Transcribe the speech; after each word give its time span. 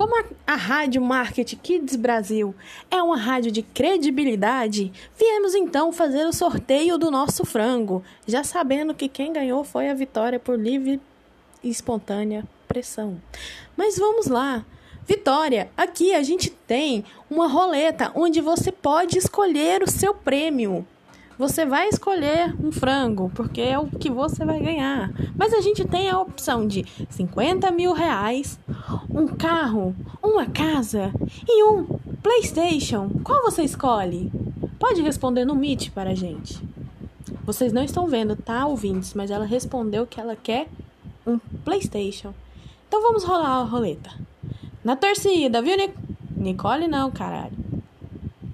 Como 0.00 0.18
a, 0.18 0.24
a 0.46 0.56
Rádio 0.56 1.02
Market 1.02 1.56
Kids 1.56 1.94
Brasil 1.94 2.54
é 2.90 3.02
uma 3.02 3.18
rádio 3.18 3.52
de 3.52 3.60
credibilidade, 3.60 4.90
viemos 5.14 5.54
então 5.54 5.92
fazer 5.92 6.24
o 6.24 6.32
sorteio 6.32 6.96
do 6.96 7.10
nosso 7.10 7.44
frango, 7.44 8.02
já 8.26 8.42
sabendo 8.42 8.94
que 8.94 9.10
quem 9.10 9.30
ganhou 9.30 9.62
foi 9.62 9.90
a 9.90 9.94
vitória 9.94 10.40
por 10.40 10.58
livre 10.58 10.98
e 11.62 11.68
espontânea 11.68 12.44
pressão. 12.66 13.20
Mas 13.76 13.98
vamos 13.98 14.26
lá. 14.26 14.64
Vitória, 15.06 15.70
aqui 15.76 16.14
a 16.14 16.22
gente 16.22 16.48
tem 16.48 17.04
uma 17.28 17.46
roleta 17.46 18.10
onde 18.14 18.40
você 18.40 18.72
pode 18.72 19.18
escolher 19.18 19.82
o 19.82 19.90
seu 19.90 20.14
prêmio. 20.14 20.86
Você 21.40 21.64
vai 21.64 21.88
escolher 21.88 22.54
um 22.62 22.70
frango, 22.70 23.32
porque 23.34 23.62
é 23.62 23.78
o 23.78 23.86
que 23.86 24.10
você 24.10 24.44
vai 24.44 24.60
ganhar. 24.60 25.10
Mas 25.34 25.54
a 25.54 25.62
gente 25.62 25.86
tem 25.86 26.10
a 26.10 26.20
opção 26.20 26.66
de 26.66 26.84
50 27.08 27.70
mil 27.70 27.94
reais, 27.94 28.60
um 29.08 29.26
carro, 29.26 29.96
uma 30.22 30.44
casa 30.44 31.10
e 31.48 31.64
um 31.64 31.86
PlayStation. 32.22 33.08
Qual 33.24 33.40
você 33.40 33.62
escolhe? 33.62 34.30
Pode 34.78 35.00
responder 35.00 35.46
no 35.46 35.54
Meet 35.54 35.88
para 35.92 36.10
a 36.10 36.14
gente. 36.14 36.62
Vocês 37.46 37.72
não 37.72 37.84
estão 37.84 38.06
vendo, 38.06 38.36
tá, 38.36 38.66
ouvintes? 38.66 39.14
Mas 39.14 39.30
ela 39.30 39.46
respondeu 39.46 40.06
que 40.06 40.20
ela 40.20 40.36
quer 40.36 40.68
um 41.26 41.38
PlayStation. 41.64 42.34
Então 42.86 43.00
vamos 43.00 43.24
rolar 43.24 43.60
a 43.60 43.64
roleta. 43.64 44.10
Na 44.84 44.94
torcida, 44.94 45.62
viu, 45.62 45.74
Nic 45.74 45.94
Nicole? 46.36 46.86
Não, 46.86 47.10
caralho. 47.10 47.56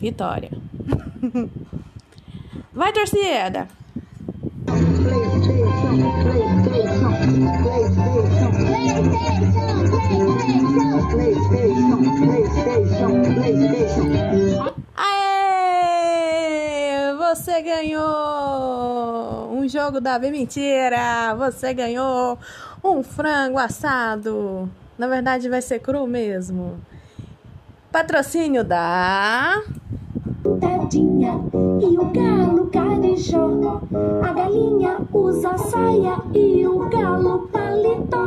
Vitória. 0.00 0.50
Vai, 2.74 2.90
torcida! 2.90 3.68
Aê! 14.96 16.32
Você 17.18 17.60
ganhou 17.60 18.02
um 19.52 19.68
jogo 19.68 20.00
da 20.00 20.18
B 20.18 20.30
Mentira! 20.30 21.34
Você 21.36 21.74
ganhou 21.74 22.38
um 22.82 23.02
frango 23.02 23.58
assado! 23.58 24.70
Na 24.96 25.06
verdade, 25.06 25.46
vai 25.46 25.60
ser 25.60 25.80
cru 25.80 26.06
mesmo. 26.06 26.80
Patrocínio 27.90 28.64
da 28.64 29.62
tadinha 30.58 31.40
e 31.80 31.98
o 31.98 32.04
galo 32.12 32.66
carijó. 32.70 33.80
A 34.22 34.32
galinha 34.32 34.98
usa 35.12 35.56
saia 35.58 36.16
e 36.34 36.66
o 36.66 36.88
galo 36.88 37.48
paletó. 37.48 38.22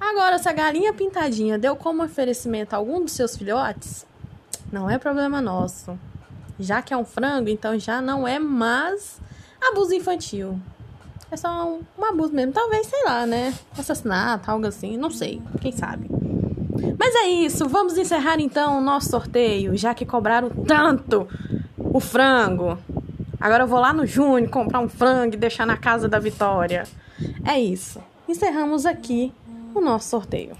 Agora, 0.00 0.38
se 0.38 0.48
a 0.48 0.52
galinha 0.52 0.92
pintadinha 0.92 1.58
deu 1.58 1.76
como 1.76 2.02
oferecimento 2.02 2.74
a 2.74 2.76
algum 2.76 3.02
dos 3.02 3.12
seus 3.12 3.36
filhotes, 3.36 4.06
não 4.72 4.88
é 4.88 4.98
problema 4.98 5.40
nosso. 5.40 5.98
Já 6.58 6.82
que 6.82 6.92
é 6.92 6.96
um 6.96 7.04
frango, 7.04 7.48
então 7.48 7.78
já 7.78 8.00
não 8.00 8.26
é 8.26 8.38
mais 8.38 9.20
abuso 9.60 9.94
infantil. 9.94 10.60
É 11.30 11.36
só 11.36 11.48
um, 11.66 11.80
um 11.98 12.04
abuso 12.04 12.32
mesmo. 12.32 12.52
Talvez, 12.52 12.86
sei 12.86 13.04
lá, 13.04 13.24
né? 13.24 13.54
Assassinato, 13.78 14.50
algo 14.50 14.66
assim. 14.66 14.96
Não 14.96 15.10
sei. 15.10 15.40
Quem 15.60 15.72
sabe? 15.72 16.19
Mas 16.98 17.14
é 17.14 17.28
isso, 17.28 17.68
vamos 17.68 17.96
encerrar 17.96 18.40
então 18.40 18.78
o 18.78 18.80
nosso 18.80 19.10
sorteio, 19.10 19.76
já 19.76 19.94
que 19.94 20.06
cobraram 20.06 20.50
tanto 20.50 21.26
o 21.78 22.00
frango. 22.00 22.78
Agora 23.40 23.64
eu 23.64 23.66
vou 23.66 23.80
lá 23.80 23.92
no 23.92 24.06
Júnior 24.06 24.50
comprar 24.50 24.80
um 24.80 24.88
frango 24.88 25.34
e 25.34 25.38
deixar 25.38 25.66
na 25.66 25.76
casa 25.76 26.08
da 26.08 26.18
Vitória. 26.18 26.84
É 27.44 27.58
isso. 27.58 28.00
Encerramos 28.28 28.86
aqui 28.86 29.32
o 29.74 29.80
nosso 29.80 30.08
sorteio. 30.08 30.56